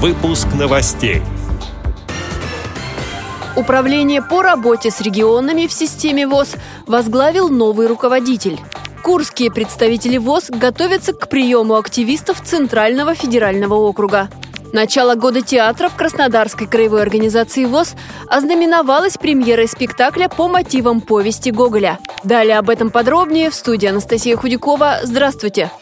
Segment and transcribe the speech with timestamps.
[0.00, 1.22] Выпуск новостей.
[3.56, 6.54] Управление по работе с регионами в системе ВОЗ
[6.86, 8.60] возглавил новый руководитель.
[9.02, 14.28] Курские представители ВОЗ готовятся к приему активистов Центрального федерального округа.
[14.72, 17.96] Начало года театра в Краснодарской краевой организации ВОЗ
[18.28, 21.98] ознаменовалось премьерой спектакля по мотивам повести Гоголя.
[22.22, 25.00] Далее об этом подробнее в студии Анастасия Худякова.
[25.02, 25.72] Здравствуйте!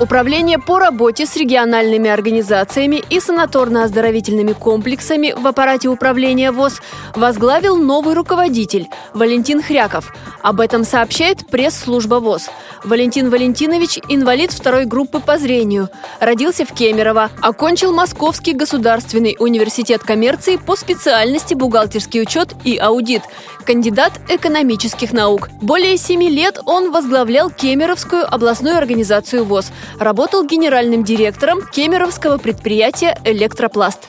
[0.00, 6.80] Управление по работе с региональными организациями и санаторно-оздоровительными комплексами в аппарате управления ВОЗ
[7.16, 10.12] возглавил новый руководитель Валентин Хряков.
[10.40, 12.48] Об этом сообщает пресс-служба ВОЗ.
[12.84, 15.88] Валентин Валентинович– инвалид второй группы по зрению.
[16.20, 17.30] Родился в Кемерово.
[17.42, 23.22] Окончил Московский государственный университет коммерции по специальности бухгалтерский учет и аудит.
[23.66, 25.50] Кандидат экономических наук.
[25.60, 29.72] Более семи лет он возглавлял Кемеровскую областную организацию ВОЗ.
[29.98, 34.08] Работал генеральным директором кемеровского предприятия «Электропласт».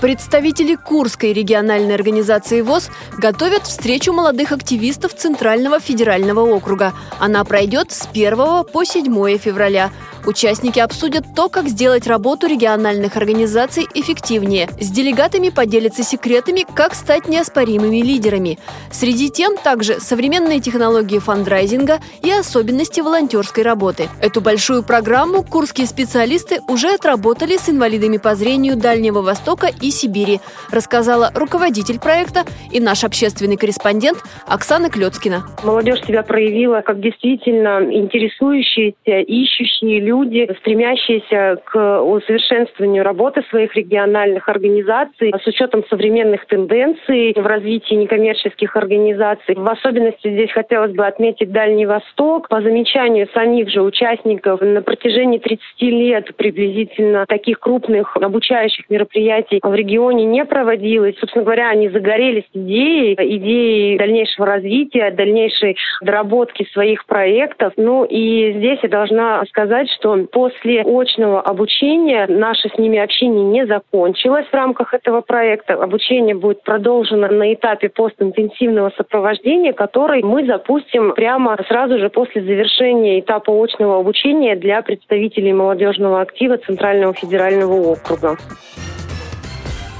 [0.00, 6.92] Представители Курской региональной организации ВОЗ готовят встречу молодых активистов Центрального федерального округа.
[7.18, 9.90] Она пройдет с 1 по 7 февраля.
[10.28, 14.68] Участники обсудят то, как сделать работу региональных организаций эффективнее.
[14.78, 18.58] С делегатами поделятся секретами, как стать неоспоримыми лидерами.
[18.90, 24.10] Среди тем также современные технологии фандрайзинга и особенности волонтерской работы.
[24.20, 30.40] Эту большую программу курские специалисты уже отработали с инвалидами по зрению Дальнего Востока и Сибири,
[30.70, 35.44] рассказала руководитель проекта и наш общественный корреспондент Оксана Клецкина.
[35.64, 44.48] Молодежь себя проявила как действительно интересующиеся, ищущие люди люди, стремящиеся к усовершенствованию работы своих региональных
[44.48, 49.54] организаций с учетом современных тенденций в развитии некоммерческих организаций.
[49.54, 52.48] В особенности здесь хотелось бы отметить Дальний Восток.
[52.48, 59.74] По замечанию самих же участников на протяжении 30 лет приблизительно таких крупных обучающих мероприятий в
[59.74, 61.16] регионе не проводилось.
[61.18, 67.72] Собственно говоря, они загорелись идеей, идеей дальнейшего развития, дальнейшей доработки своих проектов.
[67.76, 73.66] Ну и здесь я должна сказать, что после очного обучения наше с ними общение не
[73.66, 75.74] закончилось в рамках этого проекта.
[75.74, 83.20] Обучение будет продолжено на этапе постинтенсивного сопровождения, который мы запустим прямо сразу же после завершения
[83.20, 88.36] этапа очного обучения для представителей молодежного актива Центрального федерального округа.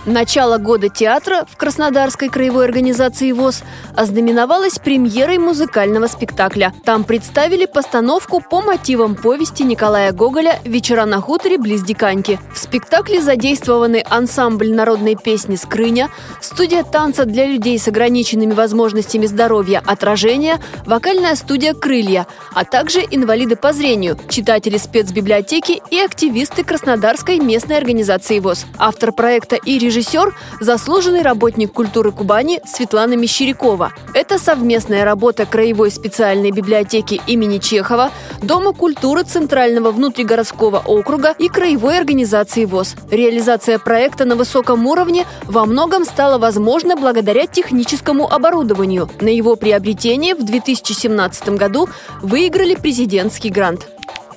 [0.09, 3.63] Начало года театра в Краснодарской краевой организации ВОЗ
[3.95, 6.73] ознаменовалось премьерой музыкального спектакля.
[6.87, 12.41] Там представили постановку по мотивам повести Николая Гоголя «Вечера на хуторе близ Диканьки».
[12.55, 16.09] В спектакле задействованы ансамбль народной песни «Скрыня»,
[16.41, 23.57] студия танца для людей с ограниченными возможностями здоровья «Отражение», вокальная студия «Крылья», а также инвалиды
[23.57, 28.65] по зрению, читатели спецбиблиотеки и активисты Краснодарской местной организации ВОЗ.
[28.79, 33.93] Автор проекта и режиссер режиссер– заслуженный работник культуры Кубани Светлана Мещерякова.
[34.15, 38.11] Это совместная работа Краевой специальной библиотеки имени Чехова,
[38.43, 42.95] Дома культуры Центрального внутригородского округа и Краевой организации ВОЗ.
[43.11, 49.11] Реализация проекта на высоком уровне во многом стала возможна благодаря техническому оборудованию.
[49.21, 51.89] На его приобретение в 2017 году
[52.23, 53.89] выиграли президентский грант.